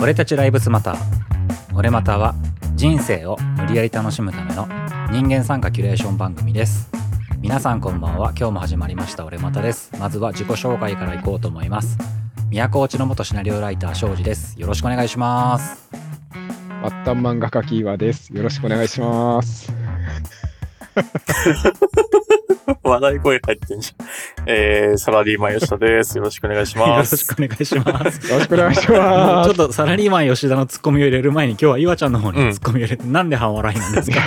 [0.00, 0.96] 俺たちライブスマター
[1.74, 2.34] 俺マターは
[2.74, 4.68] 人生を無理やり楽しむための
[5.10, 6.90] 人間参加キュレーション番組です。
[7.40, 8.32] 皆さんこんばんは。
[8.36, 9.24] 今日も始まりました。
[9.24, 9.92] 俺マタです。
[9.98, 11.98] まずは自己紹介からいこうと思います。
[12.50, 14.58] 都落ちの元シナリオライター庄司です。
[14.60, 15.88] よろしくお願いします。
[15.90, 18.32] 末端漫画家キーワです。
[18.34, 19.72] よろしくお願いします。
[22.82, 24.06] 笑い声入ってんじゃん。
[24.46, 26.18] えー、サラリーマン吉田です。
[26.18, 27.12] よろしくお願いしよます。
[27.12, 29.54] ろしくお願いしますよろしくお願いします。
[29.54, 34.20] ちょっとサラリーマン吉田のツッコミを入れる前に今日は岩ちゃんの方にツッコミを入れて、なんで半笑いなんですか？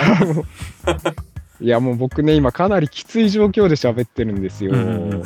[1.60, 4.72] いや、もう僕ね、今かなりきつい状況で喋ってるんですよ。
[4.72, 5.22] うんうんうん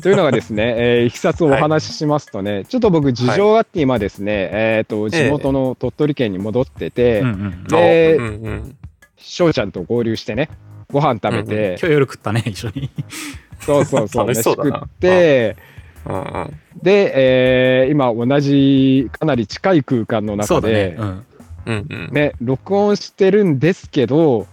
[0.00, 8.76] というのがですね、えーいきさつをお話ししますとね、ちょっと僕事情があって今ですね、えっ、と、地元の鳥取県に戻ってて、うんうんでうんうん。
[9.16, 10.50] 翔ちゃんと合流してね、
[10.92, 12.90] ご飯食べて、今日夜食ったね一緒に
[13.64, 14.70] そうそうそう、楽しそうだな。
[14.70, 15.56] 飯食って、
[16.06, 16.16] うん。
[16.16, 16.60] うん。
[16.82, 21.26] で、えー今同じかなり近い空間の中で、ね、うん、
[21.66, 22.08] うんうん。
[22.12, 24.46] ね、録音してるんですけど、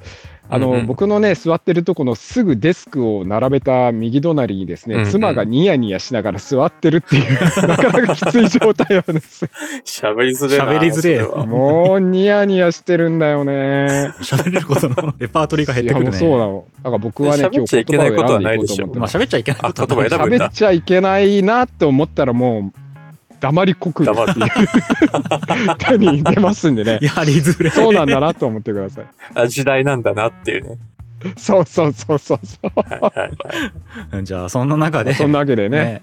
[0.51, 7.33] あの、うんうん僕のね、座ってるとこのすぐデスクを並べた右隣にですね、うんうん妻がニヤニヤしながら座ってるっていう、
[7.67, 9.45] なかなかきつい状態なんです。
[9.85, 10.59] 喋りづれ。
[10.59, 14.13] 喋りづれもうニヤニヤしてるんだよね。
[14.21, 16.65] 喋れることのレパートリーが減ってくるねそうなの。
[16.83, 22.80] だから僕はね、喋っちゃいけないことはないでしょまあ喋っちゃいけないことはあ言葉選ぶんだ喋っちゃいけないなって思ったらもう、
[23.41, 24.17] 黙りこくっていう
[25.77, 26.99] 手に出ますんでね。
[27.01, 29.05] やりづれえそうなんだなと思ってください。
[29.35, 30.77] あ時代なんだなっていうね。
[31.37, 32.71] そうそうそうそうそう。
[32.75, 36.01] はいはいはじゃあそんな中でそんなわけでね。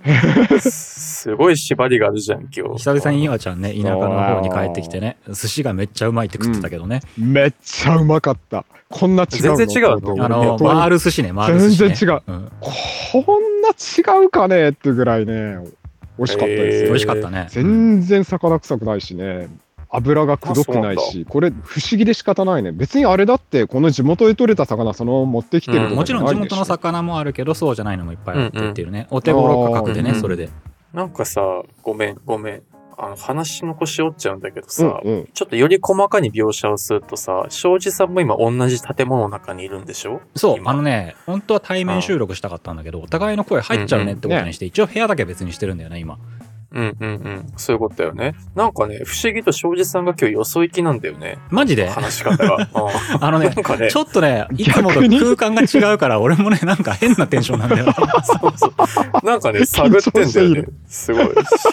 [0.60, 2.78] すごい縛りがあるじゃん、今日。
[2.78, 8.64] 久々に岩ちゃんね田舎の方に帰ってきてね寿司がめっちゃうまいって食ってたけどね、めっちゃうまかった。
[8.88, 9.56] こんな違うの？
[9.56, 15.58] 全然違うのあのと思って回る寿司ね回る寿司、ね、全然違ううん、こんな違うかねってぐらいね、
[16.18, 16.84] 美味しかったです。
[16.84, 17.46] 美味しかったね。
[17.50, 19.48] 全然魚臭くないしね、
[19.90, 22.72] 油がくどくないし、これ不思議で仕方ないね。
[22.72, 30.20] 別にあれだって、この地元で取れた魚そのまま持ってきてるとかうんもちろん地元の魚もあるけどそうじゃないのもいっぱいあってっていうね、お手頃価格でね、うんうん。
[30.20, 30.50] それで。
[30.92, 32.62] なんかさ、ごめん、ごめん。
[33.00, 35.28] あの、話の腰折っちゃうんだけどさ、うんうん。
[35.32, 40.20] ちょっとより細かに描写をするとさ、庄司さんも今同じ建物の中にいるんでしょ？
[40.34, 40.72] そう今。
[40.72, 46.18] あのね本当は対面収録したかったんだけどお互いの声入っちゃうねってことにして、一応部屋だけ別にしてるんだよね今
[46.70, 47.46] うんうんうん。
[47.56, 48.34] そういうことだよね。
[48.54, 51.38] なんかね、不思議と庄司さんが今日よそ行きなんだよね。
[51.50, 51.88] マジで？
[51.88, 52.56] 話し方が。
[52.56, 59.26] うんあのねなんかねち、ょっとねいつもと空間が違うから俺もねなんか変なテンションなんだよねそうそう。
[59.26, 60.64] なんかね、探ってんだよね。
[60.86, 61.24] すごい。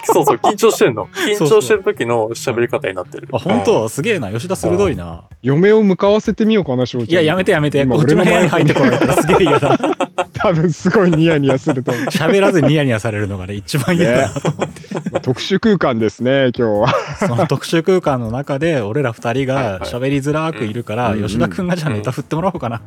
[0.04, 1.06] そうそう、緊張してんの。
[1.06, 3.28] 緊張してる時の喋り方になってる。
[3.32, 3.88] あ本当？
[3.88, 7.06] すげえな吉田鋭いな嫁を向かわせてみようかな、正直。
[7.08, 9.78] いややめてやめて今こっちの部屋に入ってこられたらすげえ嫌だ
[10.32, 12.04] 多分すごいニヤニヤすると思う。
[12.06, 14.85] 喋らずにニヤニヤされるのがね一番嫌だなと思って
[15.22, 16.94] 特殊空間ですね、今日は。
[17.18, 21.22] その特殊空間の中で俺ら二人が喋りづらくいるから、うん。
[21.22, 22.82] 吉田くんがじゃあネタ振ってもらおうかな、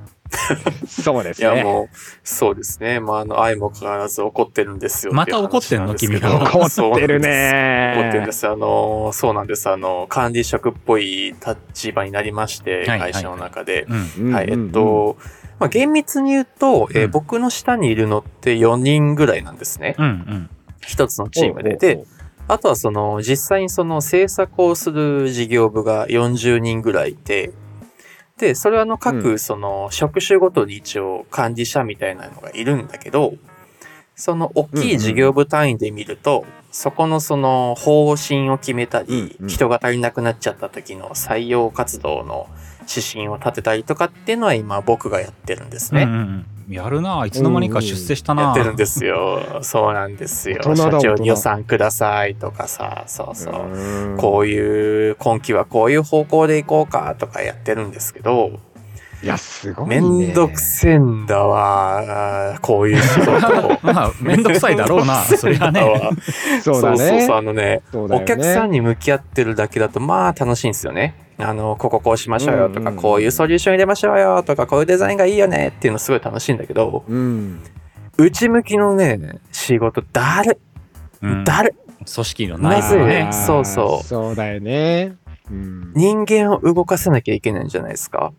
[0.88, 1.88] そうですいや、もう、
[2.23, 2.99] そうですね。
[2.99, 5.13] まあ、あの、愛も変わらず怒ってるんですよ。
[5.13, 5.95] また怒ってんの？
[5.95, 6.43] 君は。
[6.43, 8.01] 怒ってるねそうなんです。
[8.01, 8.47] 怒ってるんです。
[8.47, 9.69] あの、そうなんです。
[9.69, 11.35] あの、管理職っぽい
[11.73, 13.11] 立場になりまして、はいはい。
[13.11, 13.88] 会社の中で。
[14.31, 15.17] はい、えっと、
[15.59, 17.11] まあ、厳密に言うと、えーうん。
[17.11, 19.95] 僕の下にいるのって4人ぐらいなんですね。
[19.97, 20.49] うんうん
[20.81, 21.78] 一つのチームで。
[21.78, 22.03] で、
[22.47, 27.51] あとはその、実際にその制作をする事業部が40人ぐらいいて、
[28.40, 33.34] で、それはあのう各その職種ごとに一応管理者みたいなのがいるんだけど、
[34.16, 42.47] その大きい事業部単位で見ると、そこのその方針を決めたり、人が足りなくなっちゃった時の採用活動の
[42.89, 46.03] 指針を立てたりとかっていうのは今僕がやってるんですね。
[46.03, 49.59] うんうんやるないつの間にか出世したなやってるんですよ。
[49.63, 50.62] そうなんですよ。
[50.75, 53.53] 社長に予算くださいとかさ、そうそう。
[53.72, 58.59] うんこういう、今期はこういう方向でいこうかとかやってるんですけど、
[59.22, 60.31] いや、すごい、めね。
[60.31, 63.80] んどくせえんだわ、こういう仕事。
[63.84, 65.81] まあめんどくさいだろうな そりゃね
[66.62, 66.98] そうだね。
[66.98, 71.16] そうそうそう、あのね、ねお客さんに向き合ってるだけだと、まあ楽しいんですよね。
[71.38, 77.62] あの、こここうしましょうよとか、うんうんこういうソリューション入れましょうよとか、こういうデザインがいいよねっていうのすごい楽しいんだけど、うん。
[78.18, 80.60] 内向きのね、仕事、だる、
[81.22, 81.75] うんだる、
[82.13, 85.15] 組織の内まずいね部はねそうそうそうだよね。
[85.50, 85.94] うん。
[85.95, 88.33] 人間を動かさなきゃいけないんじゃないですか。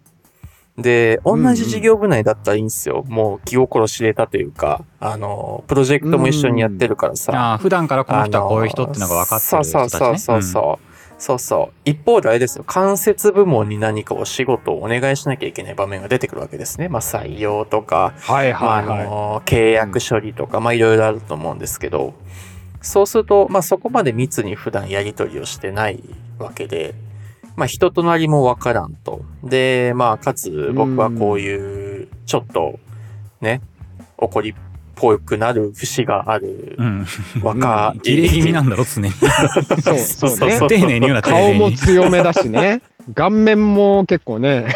[0.83, 3.05] で、同じ事業部内だったらいいんですよ。
[3.09, 7.33] もう気心知れたというか、あの、プロジェクトも一緒にやってるからさ。
[7.35, 10.91] ああ普段からこの人はこういう人ってのが分かってる人たち、ね、そうそうそうそう。
[11.21, 11.81] そうそう。
[11.85, 12.65] 一方であれですよ。
[12.67, 16.89] 間接部門に何かお仕事をお願いしなきゃいけない場面が出てくるわけですね。
[16.89, 19.05] まあ採用とか、はいはいはい。
[19.05, 22.15] の、契約処理とか、まあいろいろあると思うんですけど、
[22.81, 26.03] そうすると、まあそこまで密に普段やり取りをしてない
[26.39, 26.95] わけで、
[27.57, 29.23] まあ人となりもわからんと。
[29.43, 32.79] で、まあかつ僕はこういう、ちょっと、
[33.41, 33.61] ね、
[34.17, 34.55] 怒りっ
[34.95, 37.07] ぽくなる節があるうん。
[37.43, 38.01] 若い。
[38.01, 39.11] 切れ気味なんだろ、常に。
[39.11, 39.99] そう、
[40.31, 40.59] そうね。
[40.69, 41.73] 丁寧に言うな、丁顔も。
[41.73, 42.83] 強めだしね。
[43.15, 44.67] 顔面も結構ね、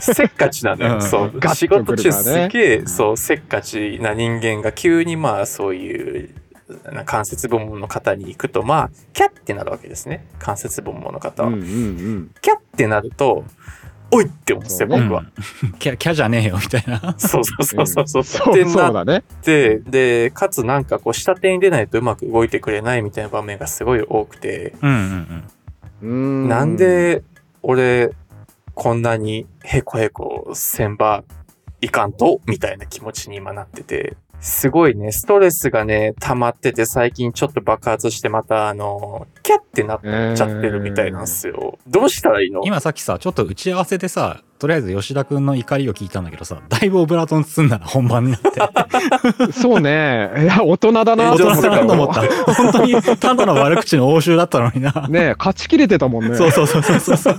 [0.00, 0.94] せっかちなのよ。
[0.94, 1.32] うんそう。
[1.38, 6.34] ガッと仕事中くるからねすげえ、そう、せっかちな人間が急にまあそういう、な
[7.04, 10.26] 関節部門の方に行くと、まあ、キャッてなるわけですね。
[10.38, 11.48] 関節部門の方は。
[11.48, 12.30] うんうんうん。
[12.40, 13.44] キャッてなると、
[14.10, 15.20] おいって思うんですよ、僕は。
[15.62, 17.14] うんキャキャじゃねえよ、みたいな。
[17.18, 18.24] そうそうそうそうそう。
[18.24, 18.52] そ
[19.90, 25.44] で、かつなんかこう、下手に出ないとうまく動いてくれないみたいな場面がすごい多くて、うんうん
[26.02, 27.22] うーんなんで、
[27.62, 28.12] 俺、
[28.74, 31.24] こんなにへこへこせんば
[31.80, 32.40] いかんと？
[32.46, 41.78] みたいな気持ちに今なってて、すごいね、ストレスがね、溜まってて、最近ちょっと爆発してまた、あの、キャッてなっちゃってるみたいなんですよ。
[41.86, 42.60] どうしたらいいの？
[42.62, 49.52] 今さっきさ、ちょっと打ち合わせでさ、とりあえず吉田くんの怒りを聞いたんだけどさ、だいぶオブラートン包んだな、本番になって。
[49.52, 50.30] そうね。
[50.38, 52.20] いや、大人だな大人だなと思った。
[52.52, 55.08] 本当に、ただの悪口の応酬だったのにな。
[55.08, 56.36] ね勝ち切れてたもんね。
[56.36, 57.34] そうそうそうそうそう。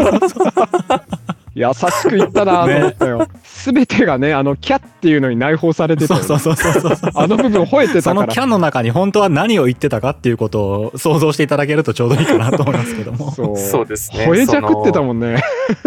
[1.56, 3.28] 優しく言ったなと思ったよ。
[3.44, 7.12] すべてがね、あの、キャっていうのに内包されてたそうそうそうそうそう。
[7.16, 8.28] あの部分吠えてそたから。
[8.28, 13.32] のキャンの中に本当は何を言ってたかっていうことを想像していただけるとちょうどいいかなと思いますけども。
[13.32, 14.28] そうそうですね。
[14.28, 15.42] 吠えじゃくってたもんね。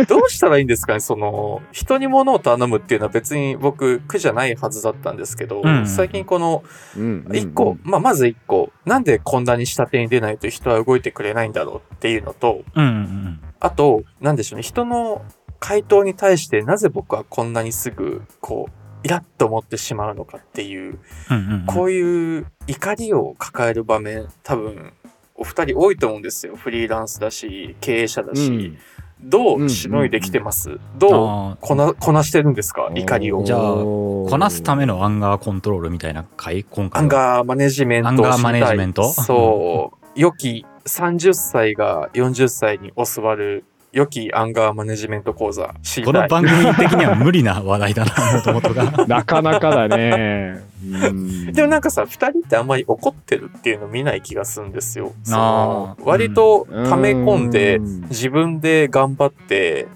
[0.09, 1.01] どうしたらいいんですかね？
[1.01, 6.63] その、人に物を頼むっていうのは別に僕苦じゃないはずだったんですけど、うん最近この、
[6.97, 15.23] うんうん一個、まあ、まず一個、なんでこんなに下手に出ないと人は動いてくれないんだろうっていうのと、うんうんあと、なんでしょうね、人の
[15.61, 18.73] 回答に対してなぜ僕はこんなにすぐ、こう、
[19.05, 20.99] イラッと思ってしまうのかっていう、
[21.31, 21.37] うん。
[21.37, 21.53] うんうん。
[21.53, 24.93] うんこういう怒りを抱える場面、多分、
[25.35, 26.57] お二人多いと思うんですよ。
[26.57, 28.77] フリーランスだし、経営者だし、
[29.21, 32.91] どうしのいできてます、どうあこな、こなしてるんですか？
[32.95, 33.43] 怒りを。
[33.45, 37.03] じゃあここなすためのアンガーコントロールみたいな回今回は。
[37.03, 39.09] アンガーマネジメントをアンガーマネジメント？
[39.13, 40.07] そう。
[40.15, 43.65] 良き30歳が40歳に教わる
[43.99, 46.15] 良きアンガーマネジメント講座知りたい。
[46.15, 48.85] この番組的には無理な話題だな、もともとが。
[49.09, 50.63] なかなかだね。
[50.81, 55.13] うんでもなんかさ、二人ってあんまり怒ってるっていうの見ない気がするんですよ。
[55.25, 59.89] そのあー割と溜め込んでうん自分で頑張って、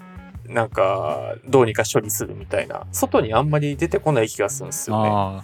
[0.49, 5.09] なんか、どうにか処理するみたいな、外にあんまり出てこない気がするんですよね。
[5.09, 5.43] ああ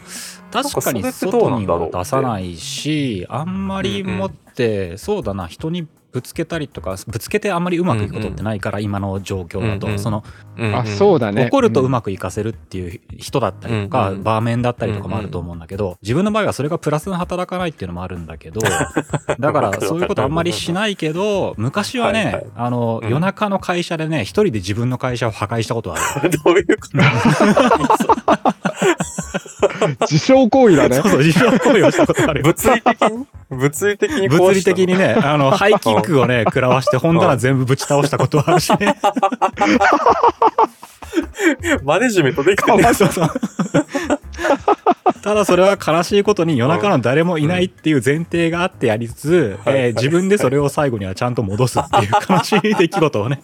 [0.51, 9.99] 確かになんかそれってどう外になんだろうっては出さないしあんまり持って、そうだな人にぶつけたりとかぶつけてあんまりうまくいくことってないから、今の状況だと、うんうん。
[9.99, 10.23] その
[10.57, 11.45] うんあ、そうだね。
[11.47, 18.59] 怒るとうままくいかせるっていう人だったりとか、うんうん場面だったりとかもあると思うんだけど、自分の場合はそれがプラスに働かないっていうのもあるんだけど
[19.39, 22.45] だからそういうことあんまりしないけど昔はね、はいはい。
[22.55, 23.09] あの、うん。
[23.09, 26.29] 夜中の会社でね一人で自分の会社を破壊したことはある。
[26.43, 26.97] どういうこと？
[30.01, 30.95] 自傷行為だね。
[30.97, 31.09] そう。
[31.09, 32.45] そう、自傷行為をしたことあるよ。
[32.45, 33.25] 物理的に？
[33.49, 38.95] 物理的に物理的にね、あの、ハイキックをね、 食らわして本棚全部ぶち倒したことはあるしね。
[41.83, 42.83] マネジメントできてね。
[42.93, 43.29] そうそう。
[45.21, 53.41] ただそれは悲しいことに夜中の誰もいないっていう前提があってやりつつ、はいえー自分でそれを最後にはちゃんと戻すっていう 悲しい出来事をね。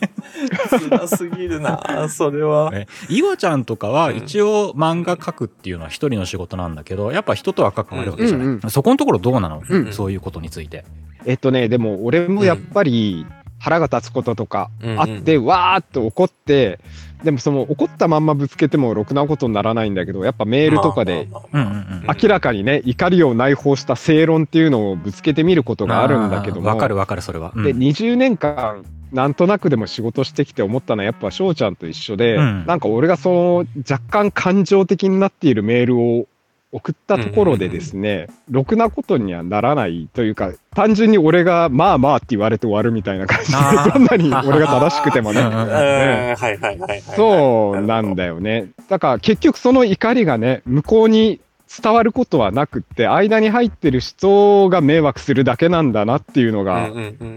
[0.70, 2.72] 辛すぎるなそれは。
[2.74, 8.48] え岩ちゃんとかは一応漫画描くっていうのは一人の仕事なんだけど、やっぱ人とは関わるわけじゃない。
[8.48, 10.86] うんそこのところどうなの、うんそういうことについて。
[11.26, 13.26] えっとね、でも俺もやっぱり
[13.60, 16.80] 腹が立つこととかあって、わーっと怒って、
[17.24, 27.52] でもその怒ったまんまぶつけてもろくなことにならないんだけど、やっぱメールとかで明らかにね、怒りを内包した正論っていうのをぶつけてみることがあるんだけども、わかるわかる、それは。
[27.56, 27.64] うん。
[27.64, 32.66] で、20年間、なんとなくでも仕事してきて思ったのは、やっぱ翔ちゃんと一緒で、うん。
[32.66, 36.28] なんか俺がその若干感情的になっているメールを
[36.76, 43.58] 送ったところでですね、ろくなことにはならないというか、単純に俺がまあまあって言われて終わるみたいな感じで、
[43.94, 45.40] どんなに俺が正しくてもね。
[45.40, 47.02] うんうんうんはいはいはいはい。
[47.02, 48.68] そうなんだよね。
[48.90, 56.90] だから結局その怒りがね、向こうに伝わることはなくって、間に入ってる人が迷惑するだけなんだなっていうのが、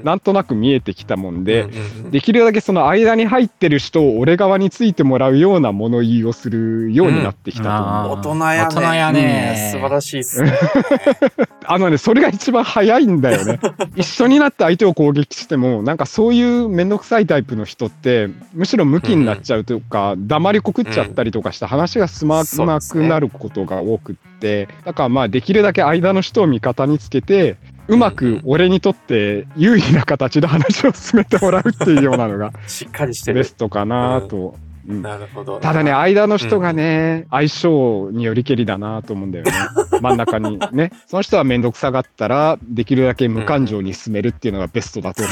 [0.04, 1.68] なんとなく見えてきたもんで、
[2.11, 8.18] できるだけその間に入ってる人を俺側についてもらうような物言いをするようになってきたと思う。
[8.18, 8.62] 大人やね。
[8.62, 10.52] 大人やねうん素晴らしいっすね。
[11.70, 13.60] あのね、それが一番早いんだよね。
[13.94, 27.56] 一緒になって相手を攻撃しても、なんかそういうめんどくさいタイプの人って、むしろムキになっちゃうとか、黙りこくっちゃったりとかして話が進まなくなることが多くって、だからまあできるだけ間の人を味方につけて、
[27.87, 33.44] うまく俺にとって有利な形で話を進めてもらうっていうようなのが しっかりしてベる。
[33.44, 34.54] ストかなと。
[34.62, 35.61] うんなるほど。
[35.61, 39.52] ただね、間の人がね、相性によりけりだなと思うんだよね。
[40.00, 40.92] 真ん中にね。
[41.07, 45.30] その人はめんどくさがったら、できるだけ無感情に進めるっていうのがベストだと思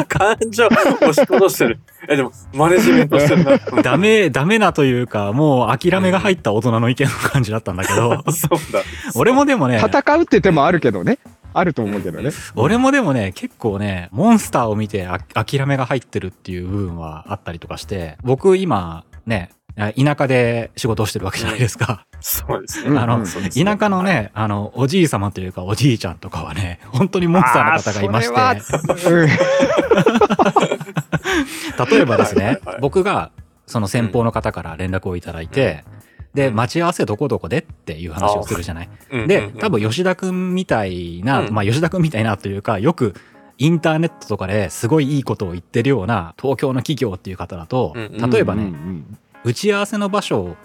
[0.00, 0.04] う。
[0.08, 1.80] 感情押し戻してる。
[2.08, 3.58] え、でも、マネジメントしてるな。
[3.82, 8.80] ダメ、ダメなというか、もう諦めが入った大人の意見の感じだったんだけど、そうだ。
[9.14, 11.18] 俺もでもね、戦うって手もあるけどね。
[11.52, 12.30] あると思うけどね。
[12.56, 22.06] 俺もでもね、結構ね、モンスターを見てあ諦めが入ってるっていう部分はあったりとかして、僕今、ね、田舎で仕事をしてるわけじゃないですか。
[22.20, 22.90] そうですね。
[22.90, 28.34] うんあの、田舎のね、あの、おじい様というかおじいちゃんとかはね、本当にモンスターの方がいまして、
[31.96, 33.30] 例えばですねはいはいはい、僕が
[33.66, 36.01] その先方の方から連絡をいただいて、で、うん
[36.34, 38.88] 待ち合わせどこどこでっていう話をするじゃない？
[39.10, 41.52] うんで多分吉田くんみたいな、うん。
[41.52, 43.14] まあ吉田くんみたいなというか、よく
[43.58, 48.72] インターネットとかですごいいいことを言ってるような東京の企業っていう方だと、例えばね、
[49.44, 50.56] 打ち合わせの場所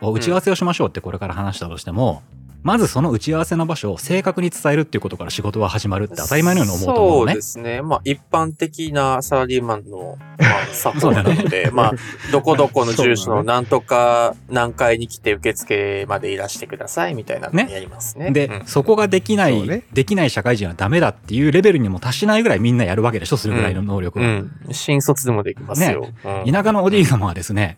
[0.00, 2.22] を、打ち合わせをしましょうってこれから話したとしても、
[2.62, 7.42] まずその打ち合わせの場所を正確に伝えるっていうことから仕事は始まるって当たり前のように思うと思うのねそうで。
[7.42, 7.82] すね。
[7.82, 11.92] まあ、一般的なサラリーマンの、まあ、作法なので、まあ、
[12.32, 18.30] どこどこの住所のなんとか何階に来て受付までいらしてくださいみたいなのねやりますね。
[18.30, 24.26] で、うんそこができない、ねできない社会人はダメだっていうレベルにも達しないぐらいみんなやるわけでしょ、するぐらいの能力は。
[24.26, 24.50] うん。
[24.72, 26.08] 新卒でもできますよ。
[26.24, 27.76] うん田舎のおじい様はですね、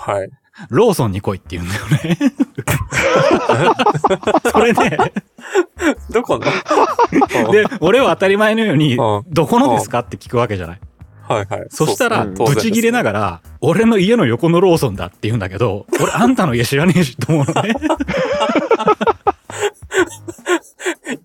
[0.00, 0.30] はい。
[0.70, 2.18] ローソンに来いって言うんだよね。
[4.50, 4.98] それで、
[6.10, 6.42] どこの？
[7.52, 10.80] で、俺は当たり前のようにうん、どこのですかって聞くわけじゃない？
[11.28, 11.66] はいはい。
[11.68, 17.74] そしたら、ブチ切れながら、俺の家の横のローソンだって言うんだけど、俺あんたの家知らねえしと思うのね。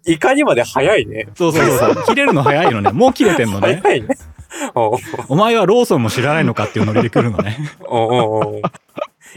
[0.06, 1.28] いかにまで早いね。
[1.36, 2.04] そうそうそうそう。
[2.06, 2.92] 切れるの早いのね。
[2.92, 3.80] もう切れてんのね。
[3.82, 4.08] 早いね。
[4.76, 7.58] お前はローソンも知らないのかっていうノリで来るのね。
[7.88, 8.62] おうお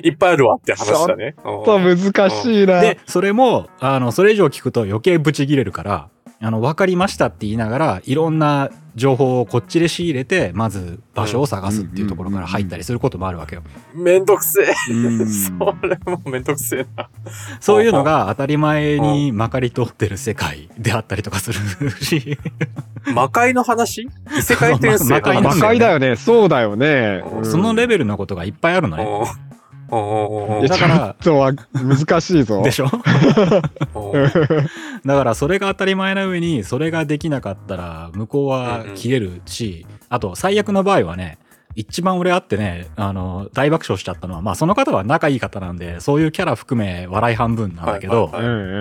[0.03, 1.35] いっぱいあるわって話だね。
[1.35, 2.81] ちょっと難しいな。
[2.81, 6.09] で、それも、あの、それ以上聞くと余計ブチ切れるから、
[6.41, 13.63] あの、分かりましたって言いながら、いろんな情報をこっちで仕入れて、まず場所を探すっていうところから入ったりすることもあるわけよ。
[13.95, 14.93] めんどくせえ。
[14.93, 15.51] うん そ
[15.83, 17.09] れもめんどくせえな。
[17.61, 22.39] そういうのが当たり前にまかり通ってる世界であったりとかするし、
[23.15, 24.09] 魔界の話？
[24.39, 26.17] 異世界転生 魔界だよね界だよね。
[26.17, 27.23] そうだよね。
[27.35, 29.07] うんそのレベルのことがいっぱいあるのね。
[30.69, 32.63] だからちょっとは難しいぞ。
[32.63, 32.87] でしょ？
[35.05, 41.39] だからそれが当たり前な上に、それができなかったら、向こうは切れるし、あと最悪の場合はね、
[41.75, 48.31] 一番俺あってね、あの、大爆笑しちゃったのは、まあその方は仲いい方なんで、そういうキャラ含め笑い半分なんだけど、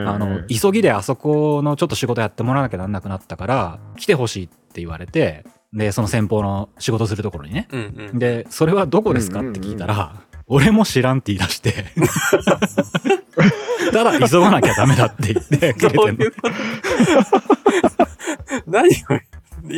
[0.07, 7.67] あの、急ぎであそこのちょっと仕事やってもらわなきゃなんなくなったから、来てほしいって言われて、で、その先方の仕事するところにね。
[7.69, 8.19] うんうん。
[8.19, 10.13] で、それはどこですかって聞いたら、
[10.47, 11.73] 俺も知らんって言い出して、
[13.91, 16.25] ただ急がなきゃダメだって言ってくれてんの
[18.67, 18.93] 何を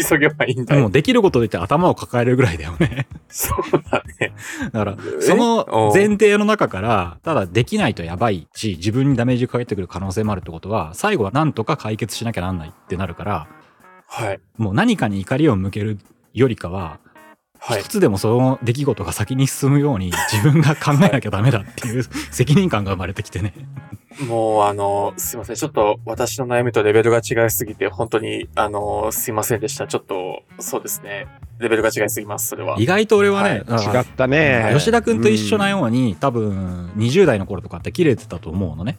[0.09, 0.81] 急げばいいんだよ。
[0.81, 3.07] もうできることで言って頭を抱えるぐらいだよね。
[3.29, 3.59] そう
[3.89, 4.33] だね。
[4.71, 13.47] だからえ、その前提の中から、ただできないとやばいし、自分にダメージかけてくる可能性もあるってことは、最後はなんとか解決しなきゃなんないってなるから、
[14.07, 14.39] はい。
[14.57, 15.97] もう何かに怒りを向ける
[16.33, 17.06] よりかは、はい
[17.59, 17.83] 一。
[17.87, 23.53] つでもその出来事が先に進むように 自分が考えなきゃダメだっていう責任感が生まれてきてね。
[24.25, 25.55] もうあの、すいません。
[25.55, 29.85] ちょっと私の悩みとレベルが違いすぎて、本当に、あの、すいませんでした。
[29.85, 31.27] ちょっと、そうですね。
[31.59, 32.77] レベルが違いすぎます、それは。
[32.79, 34.71] 意外と俺はね、はい違ったね。
[34.75, 38.97] 吉田くんと一緒なように、多分20代の頃とかって切れてたと思うのね。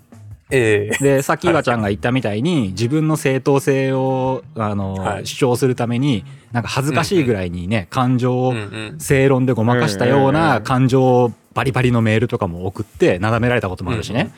[0.51, 8.61] ええで、さっき岩ちゃんが言ったみたいに、自分の正当性を、あの、はい主張するために、なんか恥ずかしいぐらいにね、感情をうんう
[8.97, 8.97] ん。
[8.99, 14.31] 正論でごまかしたようなん感情バリバリのメールとかも送って、なだめられたこともあるしね。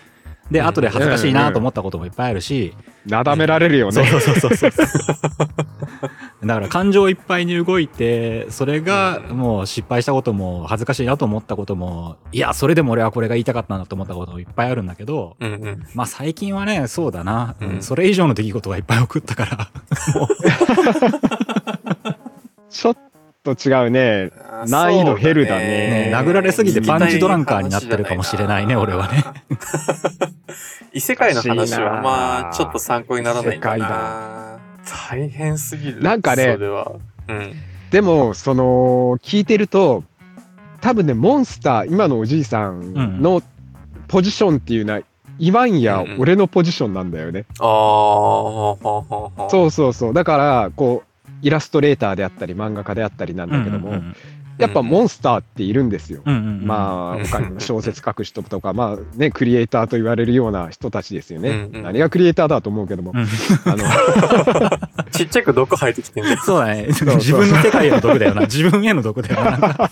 [0.50, 2.75] で、うん後で恥ずかしいなと思ったこともいっぱいあるし、
[3.07, 3.93] なだめられるよね。
[3.93, 4.71] そうそうそうそう。
[6.44, 9.37] だから感情いっぱいに動いて、それがうん。
[9.37, 15.87] もう失敗したことも恥ずかしいなと思ったことも、いや、それでも俺はこれが言いたかったなと思ったこともいっぱいあるんだけど、うんうん。
[15.94, 17.68] まあ最近はね、そうだな、うん。
[17.68, 17.82] うん。
[17.82, 19.70] それ以上の出来事がいっぱい起こったから、
[22.70, 22.97] ちょっ
[23.42, 24.30] と違うね。
[24.50, 26.11] あ難易度減るだね。
[26.11, 26.12] ね。
[26.14, 29.25] 殴られすぎてパンチドランカーになってるかもしれないね俺はね。
[30.92, 34.50] 異世界の話は、なまあ、ちょっと参考にならないか異世界な。
[34.85, 36.03] 大変すぎる。
[36.03, 36.93] なんかねそれは。
[37.29, 37.53] うん。
[37.91, 40.05] でも、その、聞いてると、
[40.81, 43.43] 多分ね、モンスター、今のおじいさんの
[44.09, 45.01] ポジションっていうのは、
[45.39, 47.47] 今やうんうん俺のポジションなんだよね。
[47.59, 50.15] ああ、そうそうそう。
[50.15, 54.17] だから、こう、イラストレーターであったり、漫画家であったりなんだけども、うんうん
[54.61, 56.23] やっぱモンスターっているんですよ。
[56.25, 61.50] うんうんうんまあ、他にも小説書く人とか、まあね、クリエイターと言われるような人たちですよね。
[61.50, 63.12] うんうん何がクリエイターだと思うけども。
[63.14, 64.79] うんあの、
[65.11, 66.38] ちっちゃく毒生えてきてんだよ。
[66.45, 66.87] そうだね。
[66.88, 68.43] う自分の世界への毒だよな。
[68.43, 69.90] 自分への毒だよな。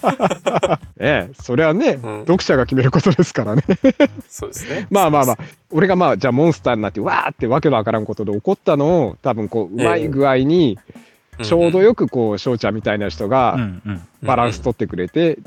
[1.01, 3.63] ええ、それはね、うん読者が決めることですからね。
[4.29, 4.87] そうですね。
[4.91, 5.39] まあまあまあ、
[5.71, 10.79] 俺がまあ、じゃあモンスターになって、わーってわけのわからんことで怒ったのを、多分こう、うまい具合に、
[11.43, 13.59] ちょうどよくこう、翔ちゃんみたいな人うが。
[14.23, 15.45] バランス取ってくれて、うん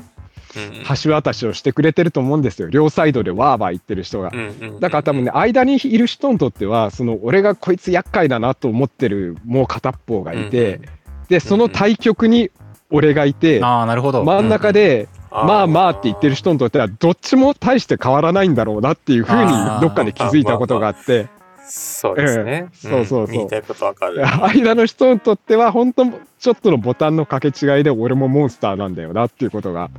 [1.02, 2.68] 橋渡しをしてくれてると思うんですよ。
[2.68, 4.30] 両サイドでワーワー言ってる人が。
[4.80, 10.80] だから多分ね、間にいる人にとっては、その俺がこいつ厄介だなと思ってるもう片っ方がいて、
[11.28, 12.50] で、その対極に
[12.90, 14.24] 俺がいて、ああ、なるほど。
[14.24, 21.28] 真ん中で、まあまあって言ってる人にとっては、どっちも大して変わらないんだろうなっていうふうにどっかで気づいたことがあって、
[21.64, 22.68] そうですね。
[22.72, 24.22] ええそうそうそうん言いたいことわかる。
[24.26, 26.04] 間の人にとっては、本当
[26.38, 29.90] ちょっとのボタンの掛け違いで俺もモンスターなんだよなっていうことが、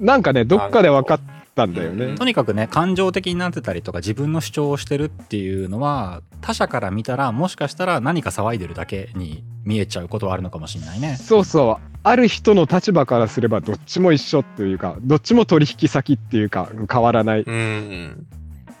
[0.00, 1.20] なんかね、どっかで分かっ
[1.54, 2.14] たんだよね。
[2.16, 11.16] とにかくね、感情的になってたりとか、自分の主張をしてるっていうのは、他者から見たら、もしかしたら何か騒いでるだけに見えちゃうことはあるのかもしれないね。
[11.16, 11.92] そうそう。
[12.02, 17.42] ある人の立場からすればどっちも一緒というか、どっちも取引先っていうか、変わらない。
[17.42, 18.26] うん。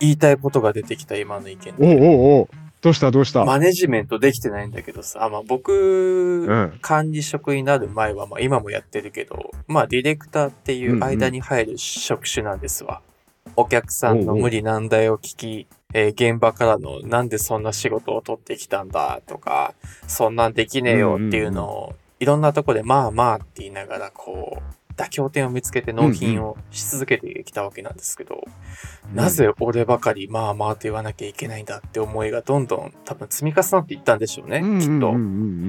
[0.02, 1.74] 言いたいことが出てきた今の意見。
[1.78, 2.48] おうおうおう。
[2.80, 6.78] どうしたどうした、マネジメントできてないんだけどさ、まあ僕、うん。
[6.82, 13.00] 管理職になる前は、まあ今もやってるけど、まあディレクターっていう間に入る職種なんですわ。
[13.54, 19.74] お客さんの無理難題を聞き、えー現場からのなんでそんな仕事を取ってきたんだとか、
[20.08, 24.62] そんなんできねえよっていうのを、いろんなとこでまあまあって言いながら、こう、
[25.02, 28.44] 妥協点を見つけて納品をし続けてきたわけなんですけど、
[29.12, 34.70] なぜ俺ばかりまあまあと言わなきゃいけないんだって思いがどんどん多分積み重なっていったんでしょうね、きっと。
[34.70, 35.14] うんうんうんう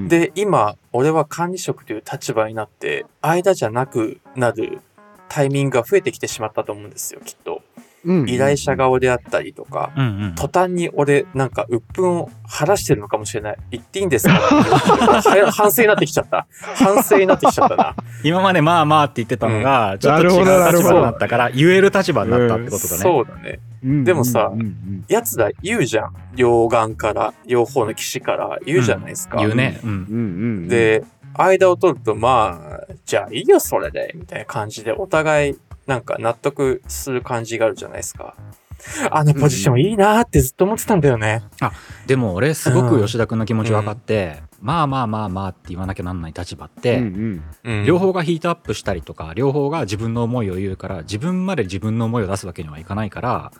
[0.06, 4.82] ん、で、今、俺は管理職という立場になって、間じゃなくなる
[5.30, 7.64] タイミングが増えてきてしまったと思うんですよ、きっと。
[8.06, 10.36] うん依頼者側であったりとか、うんうん。
[10.36, 13.58] 途端に俺、なんか、鬱憤を晴らしてるのかもしれない。
[13.72, 14.34] 言っていいんですか？
[14.40, 16.48] は反省になってきちゃった。
[16.76, 17.96] 反省になってきちゃったな。
[18.24, 23.00] 今までまあまあって言ってたのが、ちょっと違う立場になったから、言える立場になったってことだね。
[23.00, 23.60] そうだね。
[23.84, 26.14] うんでもさうんうん奴ら言うじゃん。
[26.36, 29.38] 両岸から、両方の岸から言うじゃないですか。
[29.38, 29.80] 言うね。
[29.84, 29.90] うん。
[29.90, 30.06] うんうんう
[30.66, 31.04] ん、で、
[31.36, 35.56] 間を取ると、まあ、じゃあいいよ、それで、みたいな感じで、お互い、
[35.88, 38.36] なんか納得する感じがあるじゃないですか。
[39.12, 41.42] あのポジションいいなーってずっと思ってたんだよね。
[42.06, 53.52] でも俺すごく吉田君の気持ち分かって、まあまあまあまあって言わなきゃなんない立場って、うんうんうん両方がヒートアップしたりとか両方が自分の思いを言うから自分まで自分の思いを出すわけにはいかないから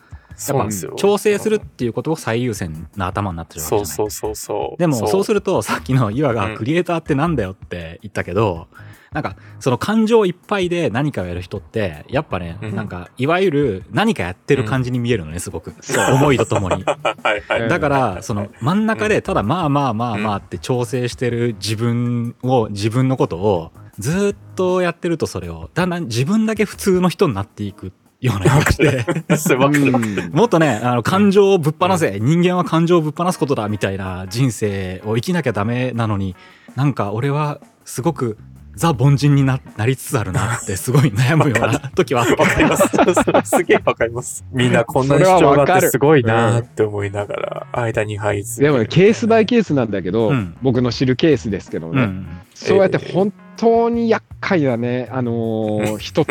[0.48, 0.96] やっぱ。
[0.96, 4.78] 調整するっていうことを最優先な頭になってるわけじゃないそうそうそうそう。
[4.78, 5.24] でもそう。
[5.24, 8.68] するるとさっきの岩うんがクリエイターってなんだよって言ったけど、
[9.12, 12.74] なんかその感情いっぱいで何かをやる人ってやっぱね、うん。
[12.74, 15.74] なんかいわゆる何かやってる感じに見えるのねすごく、
[16.12, 16.84] 思いとともに。
[17.22, 27.92] はいだからその真ん中でただまあまあまあまあって調整してる自分を自分のことをずっとやってるとそれをだんだん自分だけ普通の人になっていく
[28.26, 29.36] ような気がして。
[29.36, 29.86] それわかる。
[29.86, 30.30] うん。
[30.32, 32.18] もっとねあの感情をぶっ放せ。
[32.20, 36.34] 人間は感情をぶっ放すことだみたいな人生を生きなきゃダメなのに
[36.74, 38.38] なんか俺はすごく
[38.76, 42.88] ザ凡人にななりつつあるなってすごい悩むような時はあるわかります。
[43.24, 44.44] それすげえわかります。
[44.52, 48.72] みんなこんなに主張があってすごいなーって思いながら、間に入り続ける。
[48.72, 50.56] でもね、ケースバイケースなんだけど、うん。
[50.62, 52.26] 僕の知るケースですけどね、うん。
[52.54, 56.26] そうやって本当に厄介なね、あのー 人っ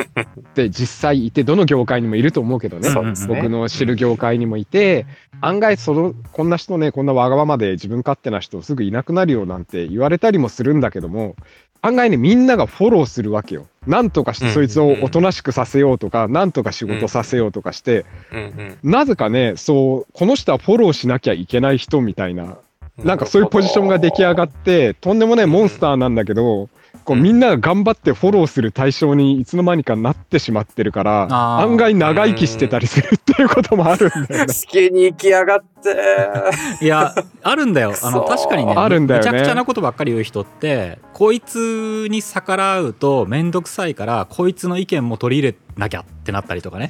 [0.53, 3.13] て実際いて、どの業界にもいると思うけどね、ね。
[3.27, 5.05] 僕の知る業界にもいて、
[5.41, 11.35] 案外その、こんな人ね、こんなわがままで自分勝手な人すぐいなくなるよなんて言われたりもするんだけども、
[11.85, 13.67] 案外ね、みんながフォローするわけよ。
[13.85, 22.57] なんとかしてそいつをおとなしくさせようとか、なんとか仕事させようとかして、うんなぜかね、そう、この人はフォローしなきゃいけない人みたいな、
[22.97, 23.05] うん。
[23.05, 26.69] なんかそういうポジションが出来上がって、とんでもないモンスターなんだけど、
[27.03, 31.27] こうみんなが頑張ってフォローする対象にいつの間にかなってしまってるから、
[31.59, 34.53] 案外長生きしてたりするっていうこともあるんだよね。
[34.53, 35.63] 好きに行きやがっ
[36.79, 37.93] ていや、あるんだよ。
[38.01, 46.89] あの、そう確かにね、あるんだよねめちゃくちゃなことばっかり言う人って、こいつに逆らうとめんどくさいから、こいつの意見も取り入れなきゃってなったりとかね。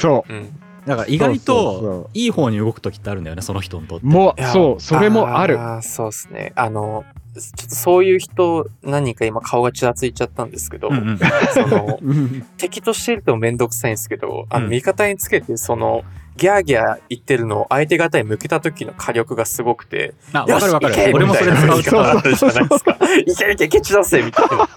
[0.00, 0.42] そうんうん。
[0.42, 0.60] うん。
[0.86, 4.06] だから意外そうそうそと、いい方に動く時ってあるんだよね、その人にとって。
[4.06, 4.08] う。
[4.08, 5.58] もう、そう、それもある。
[5.82, 6.52] そうですね。
[6.56, 11.18] あの、ちょっとそういう人、何人か今顔がちらついちゃったんですけど、うんうん。
[11.54, 14.72] その、う ん敵としているとめんどくさいんですけど、あの、うん。
[14.72, 16.04] 味方につけて、その、
[16.40, 20.94] ギャーギャー言ってるのを相手方に向けた時の火力がすごくて、あ、わかるわかる。
[21.12, 22.00] 俺もそれ使うけど。
[22.00, 22.98] みたいなあるじゃないですか。
[23.26, 24.68] いけいけ、ケチ出せみたいな。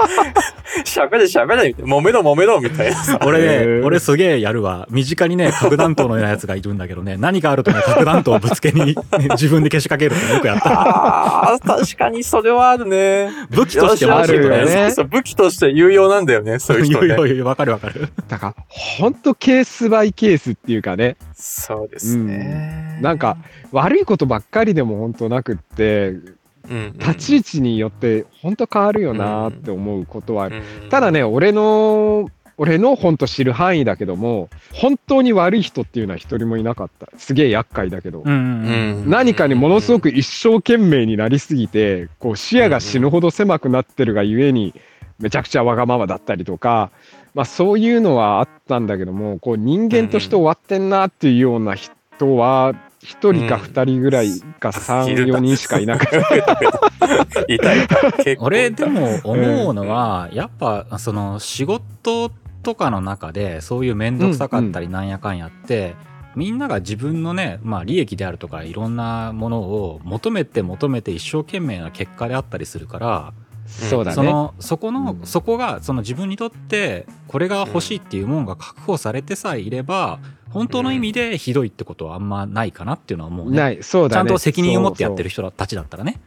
[0.84, 1.98] 喋れ喋れみたいな。
[1.98, 3.18] 揉めろ揉めろみたいなさ。
[3.26, 4.88] 俺ね、俺すげえやるわ。
[4.90, 8.96] 身近にね、核弾頭のようなやつがいるんだけどね、何かあるとね、核弾頭をぶつけに、ね
[9.32, 10.70] 自分で消しかけるってよくやった。
[10.70, 13.30] ああ、確かにそれはあるね。
[13.52, 17.08] 武器としてもあるよねそうそう武器として有用なんだよね、そういう人ね。
[17.08, 18.10] いやいやいやわかるわかる。
[18.28, 21.16] だから、ほんとケースバイケースっていうかね、
[21.62, 22.98] そうですね。
[23.02, 23.38] なんか、
[23.72, 26.38] 悪いことばっかりでも本当なくって、うん
[26.70, 30.64] うん、立ち位置によって本当変わるよなって思うことはある。
[30.84, 37.08] うんただね、俺の、俺の本当知る範囲だけども、本当に悪い人っていうのは一人もいなかった。
[37.18, 38.22] すげえ厄介だけど。
[38.22, 44.74] うんうんうん何かにものすごく一生懸命になりすぎて、こう視野が死ぬほど狭くなってるがゆえに、
[45.20, 46.92] めちゃくちゃわがままだったりとか、
[47.34, 56.18] まあそういうのはあったんだけども、こう人間として終わってんなっていうような人は、一人か二人ぐらいか三、いる四人しかいなくて。
[57.50, 58.12] いたいた。
[58.14, 65.96] 結構俺でも思うのは、やっぱその仕事とかの中でそういう面倒くさかったりなんやかんやって、
[66.36, 73.34] みんなが自分のね、まあ利益であるとかいろんなものを求めて求めて一生懸命な結果であったりするから、
[73.66, 74.16] そうだね。
[74.16, 83.58] そのそこの、うんそこがその自分にとってこれが欲しいっていうもんが確保されてさえいれば本当の意味でひどいってことはあんまないかなっていうのは思うね。
[83.58, 84.20] ない、そうだね。
[84.20, 85.42] ちゃんと責任を持ってやってる人。
[85.42, 86.20] 人たちだったらね。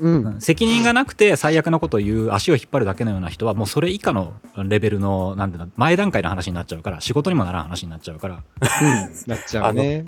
[0.00, 0.24] うん。
[0.24, 10.06] うん責任がなくて最悪なことを言う足を引っ張るだけのような人はもうそれ以下のレベルのなんていうの前段階の話になっちゃうから仕事にもならん話になっちゃうからうんなっちゃうね。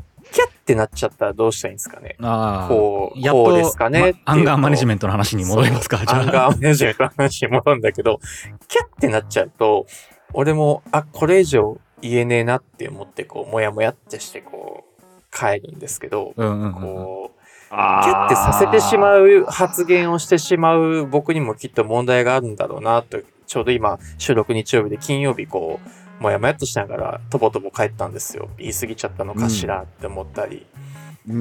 [0.69, 2.17] ってなっちゃったらどうしたらいいんですかね。
[2.21, 6.21] ああこう、やっことうですかねまアンガーマネジメントの話に戻りますかじゃあ。
[6.21, 8.21] アンガーマネジメントの話に戻るんだけど、
[8.69, 9.87] キャってなっちゃうと、
[10.35, 15.03] 俺も、あ、これ以上言えねえなって思って、こう、もやもやってして、こう、
[15.35, 28.49] 帰るんですけど、うんうんうんこう、あキャってさせてしまう発言をしてしまう僕にもきっと問題があるんだろうなと、ちょうど今、収録日曜日で金曜日こう、もやもやっとしながら、とぼとぼ帰ったんですよ。
[28.59, 30.67] 言い過ぎちゃったのかしらって思ったり。
[30.75, 30.79] うん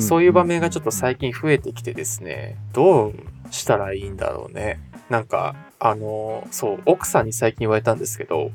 [0.01, 3.13] そういう場面がちょっと最近増えてきてですね、どう
[3.51, 4.81] したらいいんだろうね。
[5.09, 8.51] なんか、あの、そう、奥さんに最近言われたんですけど、